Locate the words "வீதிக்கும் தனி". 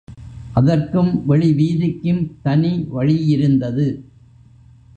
1.53-2.87